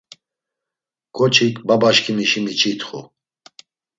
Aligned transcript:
K̆oçik 1.15 1.55
babaşǩimişi 1.67 2.39
miç̌itxu. 2.45 2.99